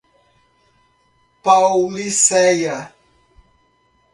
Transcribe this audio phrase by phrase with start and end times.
[1.43, 2.89] Paulicéia